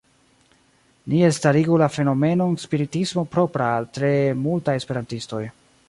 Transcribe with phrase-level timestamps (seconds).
[1.13, 4.13] Ni elstarigu la fenomenon “spiritismo propra al tre
[4.49, 5.45] multaj esperantistoj.